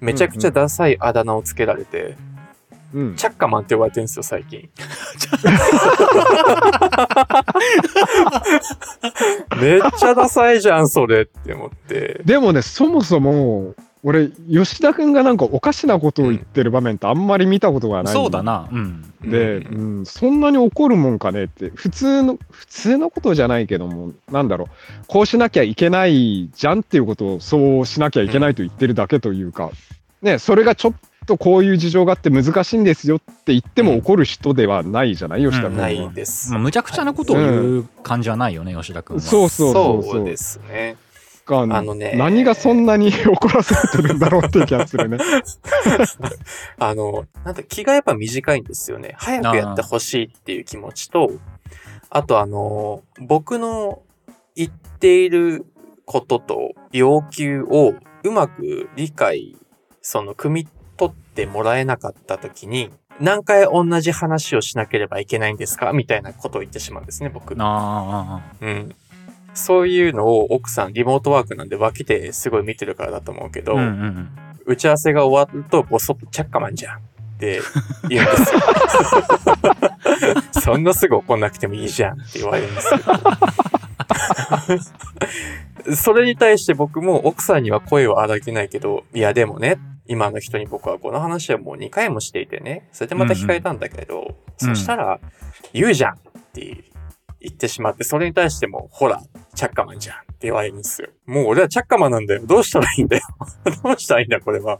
[0.00, 2.16] めちゃくちゃダサいあだ名をつけられて、
[2.92, 3.16] うん。
[3.16, 4.60] チャッカマンって言われてるんですよ、最近。
[9.60, 12.20] めっちゃダサいじゃん、それって思って。
[12.24, 18.14] でもね、そもそも、俺、吉田くんがなんかおかしなことを言ってる場面ってあんまり見たことがない。
[18.14, 18.42] そうだ。
[18.42, 24.68] なうんで、ううんん、そんなに怒るもんかねって、普通の、普通のことじゃないけども、なんだろう、
[25.06, 29.70] こうしなきゃいけないじゃんっていうことを、そうしなきゃいけないと言ってるだけというか、
[30.22, 30.94] ね、それがちょっ
[31.26, 35.82] とこういう事情があって難しいんですよって言っても怒る人ではないじゃない、吉田くんは。
[35.82, 36.60] ないですまあ。
[36.60, 40.96] むちゃくちゃなことを言う感じはないよね吉田君はそうそうそうそうそうですね。
[41.50, 45.18] があのね何がそんなに怒らせてるんだろうっていう気がするね。
[46.78, 49.14] あの、なんだ、気がやっぱ短いんですよね。
[49.18, 51.30] 早くやってほしいっていう気持ちと、
[52.08, 54.02] あとあの、僕の
[54.54, 55.66] 言っている
[56.04, 59.56] ことと要求をうまく理解、
[60.02, 67.54] その、汲み取ってもらえなかった時に、何回同じ話をしなければいけないんですかみたいなことを言ってしまうんですね、僕。
[67.58, 68.94] あうん。
[69.54, 74.28] そういうのを奥さんリモートワークなんで分けてすごい見てるからだと思うけど、あうんうんうん
[74.66, 77.00] 打ち合わせが終わるとボソッとチャッカマンじゃんっ
[77.40, 77.60] て
[78.08, 78.60] 言うんですよ。
[80.62, 83.02] そんなすぐ怒んなくてもいいじゃんって言われるんですけど。
[85.96, 95.20] それに対して僕も奥さんには声を荒げないけど、いやでもね、今の人に僕はこの話はもう2回もしていてね、それでまた聞かれたんだけど、そしたら、
[95.72, 96.16] 言うじゃんっ
[96.52, 96.84] て
[97.40, 99.22] 言ってしまって、それに対しても、ほら、
[99.54, 101.08] チャッカマンじゃんって言われるんですよ。
[101.26, 102.42] もう俺はチャッカマンなんだよ。
[102.44, 103.22] どうしたらいいんだよ。
[103.82, 104.78] どうしたらいいんだ、これは。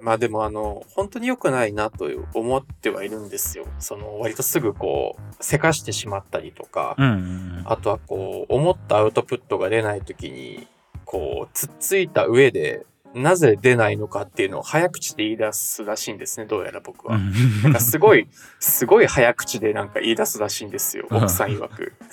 [0.00, 3.66] まあでもあの、本当に良くないなと思ってはいるんですよ。
[3.78, 10.66] その、割とすぐこう、せかしてしまったりとか、うんうんあとはこう、思ったアウトプットが出ないときに、
[11.04, 17.16] こう、つっついた上で、なぜ出ないのかっていうのを早口で言い出すらしいんですね、どうやら僕は。
[17.16, 21.92] うんなんかすごい、すごい早口でなんか言い出すらしいんですよ、奥さん曰く。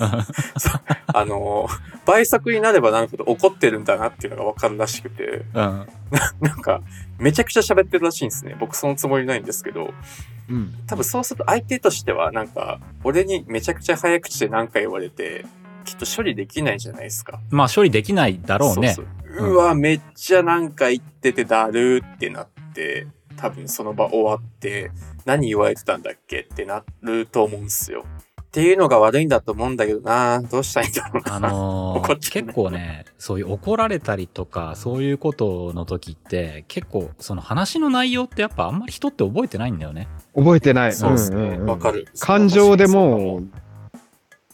[1.07, 1.67] あの、
[2.05, 5.88] 倍速になればなるほど怒ってるんだなっていうのがわかるらしくて、うん
[6.41, 6.81] なんか、
[7.17, 8.55] めちゃくちゃ喋ってるらしいんですね。
[8.59, 9.93] 僕そのつもりないんですけど、
[10.49, 10.73] うん。
[10.88, 15.45] 多分そうすると相手としてはなんか、俺にめちゃくちゃ早口で何か言われて、
[15.85, 17.39] きっと処理できないじゃないですか。
[17.51, 24.92] まあ処理できないだろうねそうそううわ、めっちゃなんか言っててだるーってなって、多分その場終わって、
[25.26, 28.06] 何言われてたんだっけってなると思うんですよ。
[28.42, 31.36] っていうのが悪いんだと思うんだけどなどうしたらいいんだろうな。
[31.36, 40.08] あのー 結構ね、そういう怒られたりとか、そういうことの時って、結構、その話の内容ってやっぱあんまり人って覚えてないんだよね。
[40.36, 40.94] 覚えてない。
[40.94, 41.38] そうですね。
[41.38, 42.08] んんうんわ、かる。
[42.20, 43.50] 感情でもうう、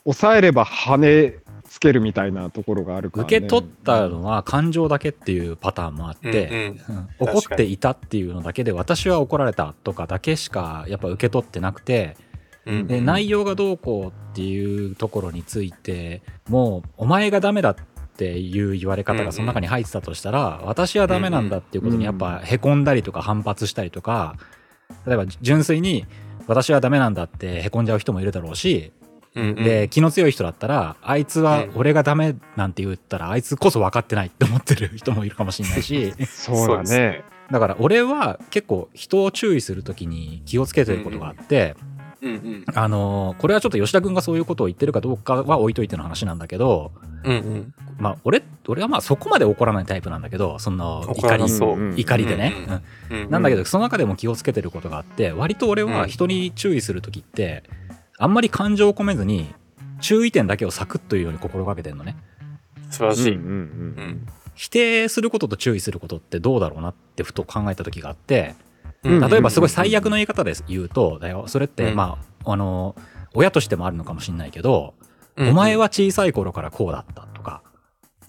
[0.04, 1.45] 抑えれば跳ねつ
[1.86, 3.38] けるみたいなところがあるから、ね。
[3.38, 6.48] 受け取ったのは感情だけっていうパターンもあって、
[6.90, 12.18] うんうん怒っていたっていうのだけで、私は怒られたとかだけしかやっぱ受け取ってなくて、
[12.66, 17.76] うんで内容がどうこうっていうところについてもうお前がダメだっ
[18.18, 24.36] ていう言われ方がその中に入ってたとしたら、私はダメなんだっていうことにやっぱへこんだりとか反発したりとか
[25.06, 26.06] 例えば純粋に
[26.48, 28.92] 私はダメなんだってへこんじゃう人もいるだろうし、
[29.36, 29.56] うんうん。
[29.56, 31.72] で気の強い人だったらあいつはうん。
[31.76, 36.14] 俺がダメなんて言ったらあいつこそ分かってないって思ってる 人もいるかもしれないし。
[36.26, 37.24] そうだね。
[37.52, 41.76] だから俺は結構人を注意するときに気をつけてることがあって、
[42.22, 42.66] うんうん。
[42.74, 46.92] あのーこれはちょっと吉田君がそういうことを言ってるかどうかは置いといての話なんだけど、
[47.24, 47.74] うんうん。
[47.98, 52.54] まあ、俺、俺はまあそこまで怒らないタイプなんだけど、その怒怒り怒りでね。
[53.10, 53.30] うんうん。
[53.30, 57.64] なんだけど、その中でも気をつけてることがあって、割と俺は人に注意するときって、
[58.18, 59.54] あんまり感情を込めずに、
[60.02, 62.16] 注意点だけをサクッというように心がけてるのね。
[62.90, 63.36] 素晴らしい。
[63.36, 63.54] うんうんう
[64.02, 68.56] ん否定することと注意することってどうだろうなってふと考えた時があって、
[69.04, 71.96] うん例えばすごい最悪の言い方で言うと、だよ、それって、うん。
[71.96, 72.96] まあ、あの、
[73.36, 74.96] 親としてもあるのかもしれないけど、
[75.36, 77.62] うんお前は小さい頃からこうだったとか、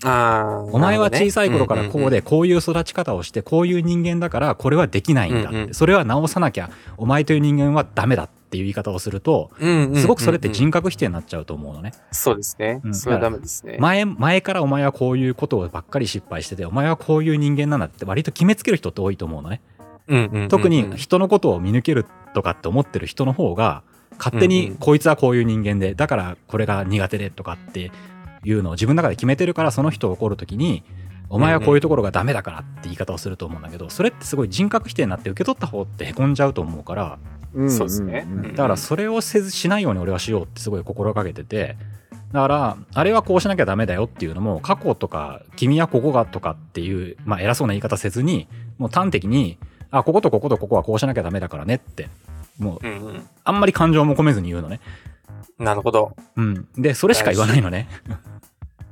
[0.05, 0.61] ああ。
[0.73, 9.51] お前は小さい頃からこうで、こういう育ち方をして、こういう人間だから、これはできないんだって、それは直さなきゃ、お前という人間はダメだっていう言い方をすると、
[9.95, 11.93] すごくそれって人格否定になっちゃうと思うのね。
[12.13, 12.89] そうですねう。
[12.89, 13.79] んそれはダメですね。
[13.81, 19.61] 前、前からお前はこういうことをばっかり失敗してて、お前はこういう人間なんだって割と決めつける人って多いと思うのね。
[20.49, 23.83] 特に人のことを見抜けるとかって思ってる人の方が、
[24.19, 27.91] 勝手にこいつはこういう人間で、だからこれが苦手でとかって
[28.45, 30.85] いうのを自分の中で決めてるから、その人が怒るときに、
[31.29, 37.19] お前はこういうところがダメだからって言い方をすると思うんだけど、それってすごい人格否定になって受け取った方ってへこんじゃうと思うから、
[37.57, 41.77] うんそうですねんんうんだからそれをせずしないように俺はしようってすごい心がけてて、
[42.33, 49.59] だから、あれはこうしなきゃダメだよっていうのも、過去とか、君はここがとかっていう、まあ偉そうな言い方せずに、もう端的に、
[49.91, 52.09] あ、こことこことここはこうしなきゃダメだからねって、
[52.59, 53.29] もう、うんうん。
[53.45, 54.81] あんまり感情も込めずに言うのね。
[55.59, 56.17] なるほど。
[56.37, 56.69] うん。
[56.77, 57.89] で、それしか言わないのね。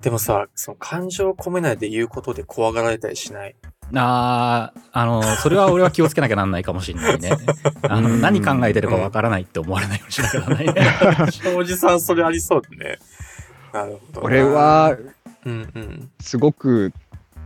[0.05, 3.57] でもさ、その感情を込めないで言うことで怖がられたりしない？
[3.95, 7.33] あーあの、それは俺は気をつけなきゃなんないかもしれないね。
[7.89, 10.87] あの、うん何考えてるかわからないって思われないようにしなきゃならないね。
[11.33, 12.99] 庄司さんそれありそうでね。
[13.73, 14.27] なるほどな。
[14.27, 14.97] 俺は、
[15.47, 16.11] うんうん。
[16.21, 16.93] すごく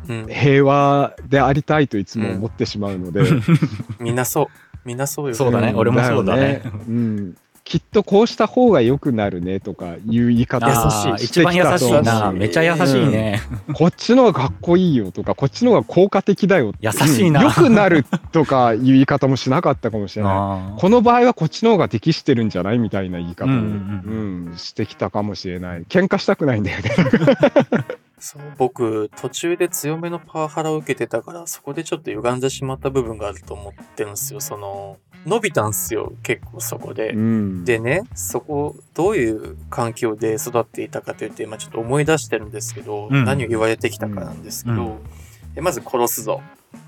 [0.09, 0.27] うん。
[0.29, 3.23] 平和でありたいといつも思ってしまうので。
[4.01, 4.47] みんなそう。
[4.85, 5.35] みんなそうよ。
[5.35, 7.37] そうだね俺もそうだねようん。
[7.69, 12.33] きっとこうした方が良くなるねとかいう言い方あ優しいー一番優しい優な。
[12.33, 13.43] めっちゃ優しいね。
[13.75, 16.73] こっちの方がかっこいいよとか、こっちの方が効果的だよ。
[16.81, 20.81] 優しいなうん良くなるとかいう言い方もしなかったかもしれない。
[20.81, 25.85] この場合はこっちの方が適してるんじゃないみたいな言い方を、ううんうんしてきたかもしれない。
[25.91, 26.91] 喧嘩したくないんだよね。
[28.19, 34.41] そう僕、途中で強めのパワハラを受けてたから、そこでちょっと歪んでしまった部分があると思ってるんですよ。
[34.41, 37.11] その、伸びたんすよ、結構そこで。
[37.11, 44.99] うん、でね、そこ、どういう環境で育っていたかというと、今ちょっと思い出してるんですけど、うん何を言われてきたかなんですけど、うん
[45.57, 46.41] えまず殺すぞ。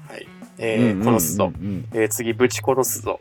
[0.08, 0.26] はい。
[0.58, 1.52] えーうん殺すぞ。
[1.54, 3.20] うんえー次、ぶち殺すぞ。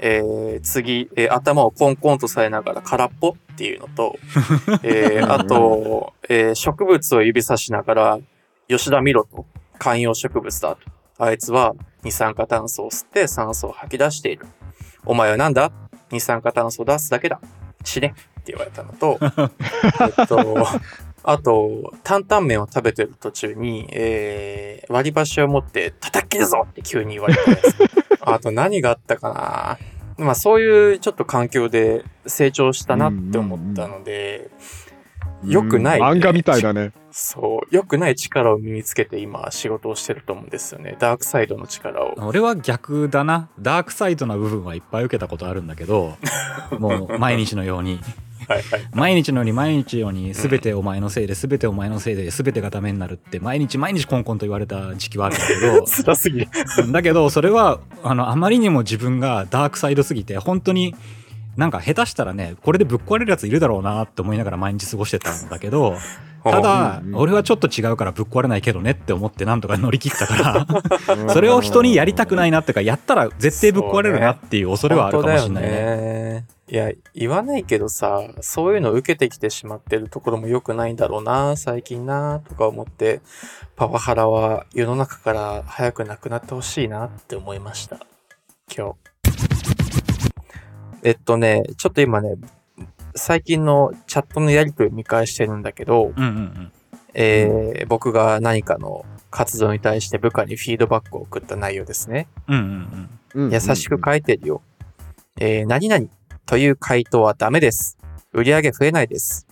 [0.00, 4.18] えー次、えー頭をコンコンとされながら空っぽっていうのと、
[4.82, 8.18] えーあと、えー植物を指さしながら、
[8.68, 9.46] 吉田見ろと、
[9.78, 10.78] 観葉植物だと。
[11.18, 14.46] あいつは二酸化炭素を吸って酸素を吐き出している。
[15.06, 15.72] お前はなんだ？
[16.10, 17.40] 二酸化炭素を出すだけだ。
[17.82, 20.66] 死ねって言われたのと、 えっと、
[21.22, 27.74] あと、担々麺を食べてる途中に、えー割り箸を持って叩き切るぞって急に言われたやつ。
[28.20, 29.78] あと何があったか
[30.18, 30.24] な？
[30.24, 34.50] まあそういうちょっと環境で成長したなって思ったので、
[35.46, 36.92] 良くない、漫画みたいだね。
[37.10, 40.96] そう、良くない力を身につけて今仕事をしてると思うんですよね。
[40.98, 42.14] ダークサイドの力を。
[42.18, 43.48] 俺は逆だな。
[43.60, 46.16] ダークサイドな部分はいっぱい受けたことあるんだけど、
[46.78, 48.00] もう毎日のように、
[48.48, 48.88] はいはい。
[48.92, 56.48] 毎日のように毎日のように全てお前のせいで全てお前のせいで全てがダメになるって毎日毎日コンコンと言われた時期はあるんだけど、 辛すぎる。
[56.92, 60.94] だけどそれはあのあまりにも自分がダークサイドすぎて本当に
[61.56, 65.96] なんか下手したらねこれでぶっ壊れるやついるだろうなって思いながら毎日過ごしてたんだけど
[66.44, 70.66] ただ、俺はちょっと違うからぶっ壊れないけどねって思ってなんとか乗り切ったか
[71.16, 83.20] ら それを人にやりたくないなってかやったら絶対ぶっ壊れるなっていう恐れはあるかもしれないねいや、言わないけどさ、そういうの受けてきてしまってるところも良くないんだろうな、最近な、とか思って、
[83.76, 87.98] パワハラは世の中から早くなくなってほしいなって思いました。
[88.74, 89.13] 今日。
[91.04, 92.36] えっとね、ちょっと今ね、
[93.14, 96.72] 最近のチャットのやりとり見返してるんだけど、うんうんうん
[97.16, 102.26] えー僕が何かの活動に対して部下にフィードバックを送った内容ですね。
[102.48, 104.62] うんうんうん優しく書いてるよ。
[105.38, 106.06] えー何々
[106.46, 107.98] という回答はダメです。
[108.32, 109.46] 売り上げ増えないです。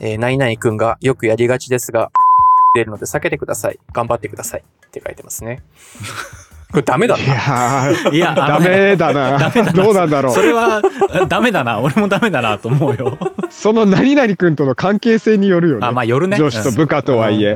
[0.00, 2.10] えー何々くんがよくやりがちですが、
[2.74, 3.78] 出るので避けてください。
[3.92, 4.64] 頑張ってください。
[4.86, 5.62] って書いてますね。
[6.70, 8.10] これダメだいな。
[8.12, 9.38] いやあダメだな。
[9.38, 9.72] ダメだな。
[9.72, 10.34] どうなんだろう。
[10.34, 10.82] それは
[11.28, 11.80] ダメだな。
[11.80, 13.18] 俺もダメだなと思うよ。
[13.50, 15.86] その何々君との関係性によるよね。
[15.86, 16.36] あまあ夜ね。
[16.36, 17.52] 上司と部下とはいえ、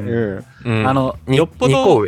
[0.64, 0.88] うん。
[0.88, 2.05] あのによっぽど。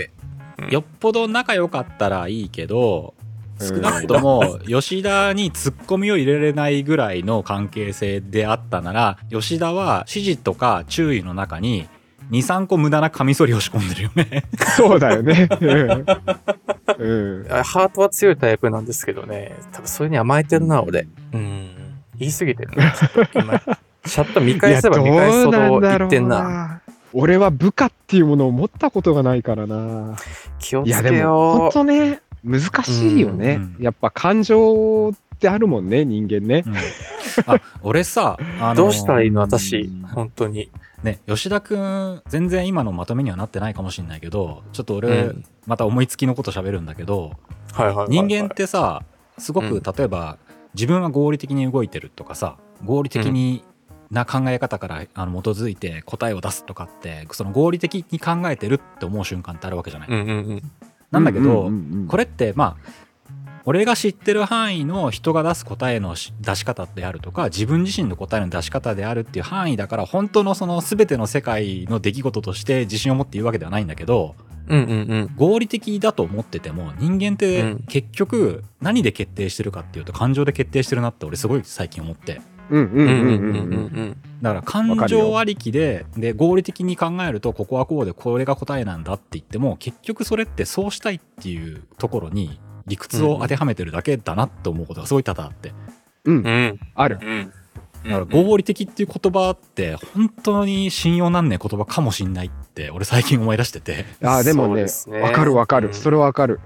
[0.70, 3.14] よっぽど仲良かったらいいけど
[3.60, 3.68] うん。
[3.68, 11.88] 少なくとも吉田にツッコミを入れれないぐらいの関係性であったなら吉田は指示とか注意の中に
[12.32, 14.44] 23個無駄なカミソリを仕込んでるよね
[14.76, 15.48] そうだよね。
[15.60, 17.42] うん。
[17.42, 19.52] うんあハートは強いタイプなんですけどね。
[19.72, 21.06] 多分それに甘えてるな、俺。
[21.32, 21.68] うん。
[22.18, 22.90] 言い過ぎてるな。
[22.92, 23.58] ちょっと今、
[24.04, 26.42] チャット見返せば見返すほど言ってんな。
[26.42, 26.80] な。
[27.12, 30.16] 俺は部下っていうものを持ったことがないからな。
[30.58, 33.56] 気をいやつけでも、本よ当ね、難しいよね。
[33.56, 36.70] うんうんやっぱ感情ってあるもんね、人間ねう。
[36.70, 36.76] ん
[37.46, 38.76] あ俺さあのう。
[38.76, 39.90] どうしたらいいの私。
[40.14, 40.70] 本当に。
[41.02, 47.34] ね吉田くん全然今のまとめにはなってないかもしれないけどちょっと俺、うんまた思いつきのこと喋るんだけど
[47.72, 48.08] はいはいはいはい。
[48.08, 49.04] 人間ってさ
[49.38, 50.38] すごくうん例えば、
[50.74, 53.64] 自分は合理的に動いてるとかさ合理的に
[54.10, 60.08] な考え方からあの基づいて答えを出すとかってその合理的に考えてるって思う瞬間ってあるわけじゃない。
[60.08, 60.62] うんうんうん。
[61.10, 61.70] なんだけど、こ
[62.08, 63.11] これってまあ
[63.64, 74.34] 俺が知ってる範囲の人が出す答えのし出し方であるとか自分自身の答えの出し方であるっていう範囲だから本当のその全ての世界の出来事として自信を持って言うわけではないんだけど
[74.68, 74.94] うんうんう
[75.24, 75.30] ん。
[75.36, 77.84] 合理的だと思ってても人間ってうん。
[77.88, 82.40] 結局何で決定してるかっていうと感情で決定してるなって俺すごい最近思って。
[84.40, 95.72] だから感情ありきでで合理的に考えるとここはこうでこれが答えなんだって言っても結局それってそうしたいっていうところに理屈を当てはめてるだけだなって思うことがすごい多々あって
[96.24, 96.44] うんうん。
[96.44, 96.80] うん。
[96.94, 97.18] ある。
[97.20, 97.52] うん。
[98.04, 106.60] だから合理的っていう言葉って本当に信用なんねえ言葉かもしんないって俺最近思い出しててあーでもねそうですねわかるわかる、うんそれわかる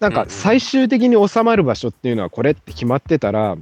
[0.00, 3.56] なんか最終的に収まる場所っていうのはこれって決まってたら、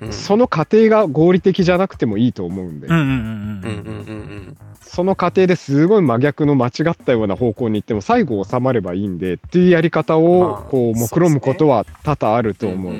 [0.00, 2.88] うんその過程が合理的じゃなくてもいいと思うんで、
[4.80, 12.92] その過程ですごい真逆の間違ったような方向に行っても最後収まればいいんでっていうやり方まをあこう目論むことは多々あると思う。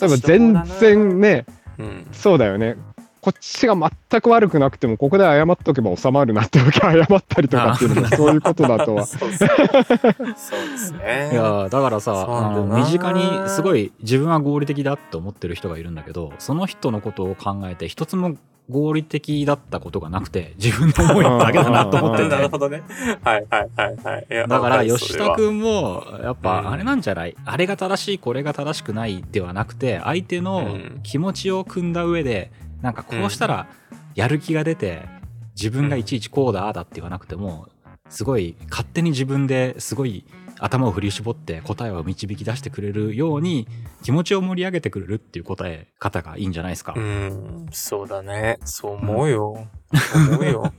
[0.00, 1.44] 例えば全然ね
[1.78, 1.86] うん。
[1.86, 2.06] うん。
[2.12, 2.76] そうだよね
[3.22, 9.06] こっちが全く悪くなくてもここで謝っとけば収まるなって時は謝ったりとかっていうのもそういうことだとは。
[9.06, 9.48] そうですね。
[9.56, 11.30] そうですね。
[11.32, 18.34] いやだからさ身近にすごい自分は合理的だって思ってる人がいるんだけどその人のことを考えて一つも
[18.70, 22.82] 合理的だったことがなくて自分の思いだけだなと思ってて なるほどね。
[23.22, 24.26] はいはいはいはい。
[24.30, 32.50] いやだから吉田君もやっうんぱあれなんじゃない、あれが正しいこれが正しくないではなくて相手のうん気持ちを汲んだ上で
[32.82, 33.66] なんかこうしたら
[34.14, 35.08] やる気が出て
[35.54, 37.68] 自分がいちいちこうだああだって言わなくても
[38.08, 40.24] すごい勝手に自分ですごい
[40.58, 43.66] 頭を振り絞って答えを導き出してくれるように
[44.02, 46.94] 気持ちを盛り上げてくれるっていう答え方がいいんじゃないですか。
[46.96, 48.58] うん、そうだね。
[48.64, 49.66] そう思うよ。
[49.92, 50.72] そう思うよ。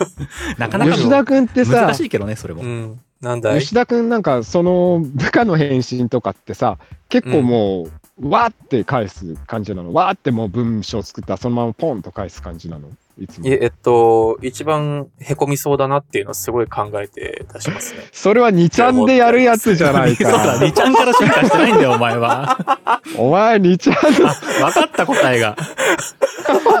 [0.56, 2.62] なかなか吉田君ってさ難しいけどねそれも。
[2.62, 3.00] うん。
[3.20, 3.60] なんだい？
[3.60, 6.78] 吉田君なんかその部下の返信とかってさ
[7.10, 18.00] 結構もう、わーって返す感じなのわーってもう文章作ったらそのままポンと返す感じなのいつもいえ、えっと、一番凹みそうだなっていうのをすごい考えて出しますね。
[18.12, 22.58] それは2ちゃんでやるやつじゃない そうだ、か2ちゃんから進化してないんだよ、お前は。
[23.16, 25.56] お前2ちゃんの分かった答えが。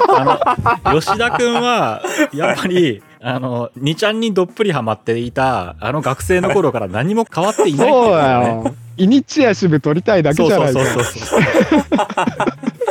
[0.08, 2.02] あの、吉田くんは、
[2.34, 11.40] やっぱり、あの、2ちゃんにどっぷりハマっていた、あの学生の頃から何も変わっていないっていそうねだよイニチアシブ取りたいだけじゃないかそうそうそうそう。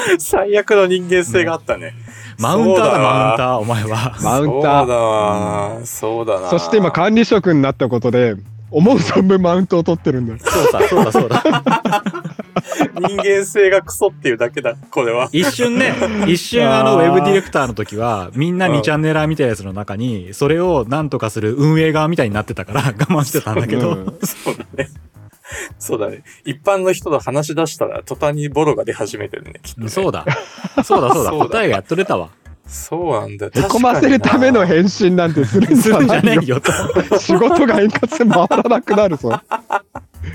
[0.19, 1.93] 最悪の人間性があったね。
[2.39, 4.15] マウンターだ、マウンター、お前は。
[4.21, 8.35] マウンタそうだーなそうだなそして今管理職になったことで
[8.71, 11.43] 思う存分マウントを取ってるんだよそうさ、そうだ、そうだ。
[13.07, 15.29] 人間性がクソっていうだけだ、これは。
[15.31, 15.93] 一瞬ね、
[16.27, 24.89] 一瞬あのウェブディレクターの時は、みんなうん2チャンネラーみたいなやつの中に、それをなんとかする運営側みたいになってたから我慢してたんだけど、うんそうだね。
[25.79, 26.23] そうだね。
[26.43, 29.89] 一般の人と話し出したら、途端にボロが出始めてるね、きっと、ね。
[29.89, 30.25] そうだ。
[30.83, 31.31] そうだそうだ。
[31.31, 32.29] そうだ答えがやっとれたわ。
[32.67, 33.51] そうなんだよ。
[33.55, 36.71] へこませるための返信なんてするんじゃするんじゃないいよと。
[37.19, 39.39] 仕事が円滑に回らなくなるぞ。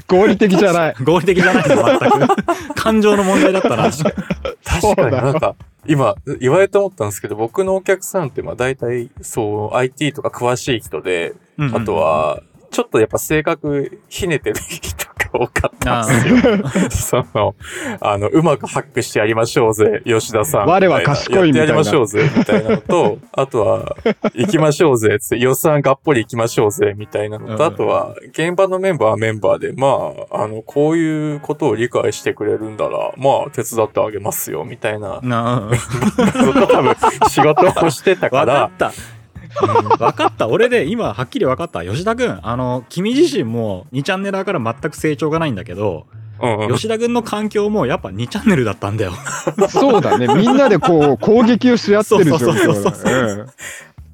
[0.07, 0.95] 合理的じゃない。
[1.03, 2.75] 合理的じゃないの、全く。
[2.77, 3.91] 感情の問題だったな。
[3.91, 5.57] 確かになんか、
[5.87, 17.23] 今、言われて思ったんですけど、僕のお客さんって、まあ大体、そう、IT とか詳しい人で、うんうんあと、は、ちょっとやっぱ性格ひねてる人が多かったんですよ。
[17.25, 17.55] その、
[18.01, 20.67] あの、うまくハックしてやりましょうぜ、吉田さん。
[20.67, 23.97] 我は賢いみたいなやってやりましょうぜ、みたいなのと、 あとは、
[24.35, 35.71] 行きましょうぜ、つって、予算がっぽり行きましょうぜ、みたいなのと、うんあとは、現場のメンバーはメンバーで、まあ、あの、こういうことを理解してくれるんだら、まあ、手伝ってあげますよ、みたいな、な
[36.69, 36.97] 多分、
[37.29, 38.93] 仕事をしてたか、わからった。
[39.59, 40.49] 分かった。
[40.49, 41.85] 俺で今はっきり分かった。
[41.85, 46.07] 吉田くん、あの、君自身も2チャンネラーから全く成長がないんだけど、
[46.41, 46.75] うんうん。
[46.75, 49.13] 吉田くんの環境もやっぱ2チャンネルだったんだよ。
[49.69, 50.27] そうだね。
[50.29, 53.13] みんなでこう、攻撃をし合ってる状況だ。
[53.13, 53.47] うん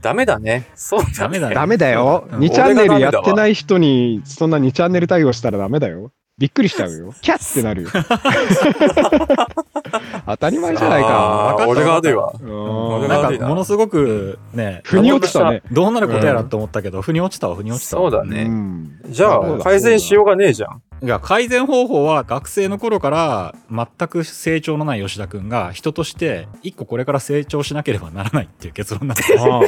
[0.03, 0.69] ダメだね。
[0.77, 1.55] そうだダメだね。
[1.55, 2.29] ダメだよ。
[2.31, 6.13] うん2チャンネルやってない人に、そんな2チャンネル対応したらダメだよ。
[6.39, 7.15] びっくりしちゃうよ。
[7.23, 7.89] キャッってなるよ。
[10.27, 11.57] 当たり前じゃないか。
[11.69, 12.33] 俺が悪いわ。
[12.41, 15.63] うんなんかものすごくね、腑に落ちたね。
[15.71, 18.45] どうなることやらと思ったけど、腑に落ちたわ、腑に落ちたそうだね。
[18.45, 20.83] んじゃあ、改善しようがねえじゃん。
[21.03, 29.61] いや、改善方法は学生の頃から全く成長のない吉田くんが人として一個これから成長しなければならないっていう結論なんでああ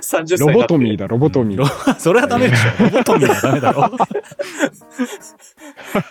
[0.00, 1.02] 30歳ロボトミーだ。
[1.02, 1.94] だ、ロボトミロー。
[1.98, 2.70] それはダメでしょ。
[2.84, 3.90] ロボトミーはダメだろ。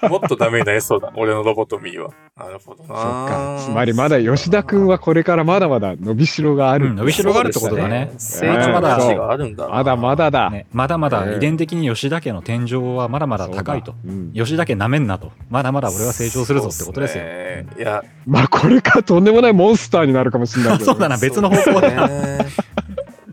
[0.10, 1.14] もっとダメになりそうだ。
[1.16, 2.10] 俺のロボトミーは。
[2.38, 2.90] なるほどな。
[2.90, 3.58] そっか。
[3.66, 6.88] つまりまだ吉田くんはこれからまだまだ伸びしろがある。
[6.88, 8.12] うん伸びしろがあるってことだねね
[8.44, 9.74] まだまだ成長の価値があるんだな。
[9.74, 10.50] まだまだだ。
[10.50, 13.94] ね、まだまだ遺伝的に吉田家の天井はまだまだ高いと。
[14.06, 15.32] うん吉田家なめんなと。
[15.50, 17.24] まだまだ俺は成長するぞってことですよ。
[17.24, 20.92] すねいや、まあこれからとんでもないモンスターになるかもしれないけど。
[20.92, 21.72] そうだな、別の方向で。
[21.72, 22.82] そうですね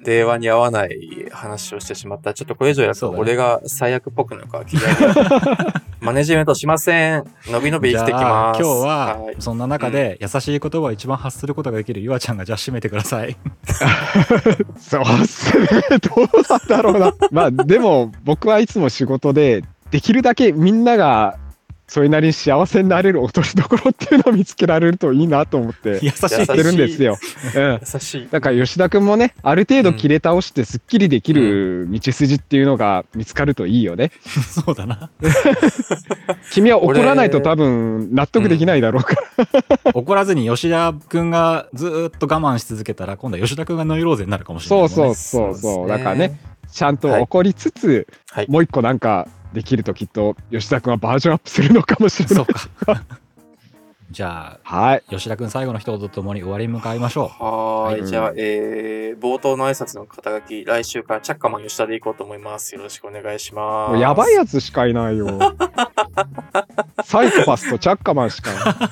[0.08, 2.32] 令和に合わない話をしてしまった。
[2.32, 7.24] ちょっとこれ以上やると俺が最悪っぽくなるから嫌いでマネジメントしません。
[7.46, 8.62] 伸び伸び生きてきます。
[8.62, 13.36] 今日は、いそんな中で優しい言葉を一番発することができるゆあちゃんがじゃあ締めてください。
[14.78, 15.66] そうっすね。
[16.00, 17.12] どうなんだろうな。
[17.30, 21.38] まあでも僕はいつも仕事でできるだけみんなが
[21.90, 27.16] それなりに幸せになれる落としどころっていうのを見つけられるといいなと思って優しいやってるんですよ。
[27.56, 27.80] うん。
[27.80, 28.28] 優しい。
[28.30, 34.12] だから吉田くんもね、ある程度切れ倒してすっきりできる道筋っていうのが見つかるといいよね。
[34.64, 35.08] そうだな。
[36.50, 39.92] 君は怒らないと多分納得できないだろうから。
[39.94, 45.88] 怒らずに吉田くんがずーっと我慢し続けたら、今度は吉田くんがノイローゼになるかもしれないもんね、そうそうそうそう。
[45.88, 46.38] だからね、。
[46.70, 48.46] ちゃんと怒りつつ、はい。
[48.50, 52.34] もう一個なんかできるときっと吉田くんはバージョンアップするのかもしれない。
[52.36, 53.02] そうか。
[54.10, 55.02] じゃはい。
[55.06, 58.00] あ、吉田くん最後の一言とともに終わりに向かいましょはーい。
[58.00, 62.74] うんじゃあ、えー、冒頭の挨拶の肩書き、来週からチャッカマン吉田でいこうと思います。
[62.74, 63.98] よろしくお願いします。
[63.98, 65.26] やばいやつしかいないよ。
[67.04, 68.50] サイコパスとチャッカマンしか。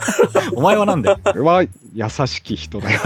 [0.55, 1.11] お前はなんで？
[1.11, 1.65] は
[1.95, 3.01] 優しき人だよ。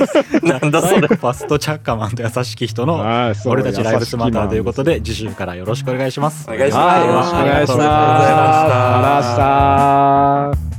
[0.42, 1.00] なんだそれ。
[1.00, 2.96] サイコパスとチャッカマンと優しき人の
[3.46, 4.94] 俺たちライブスマターということで。
[4.94, 6.48] で、次週からよろしくお願いします。
[6.50, 7.72] お願いしますはい、よろしくお願いします。
[7.72, 7.92] ありがとうござい
[10.48, 10.69] ました。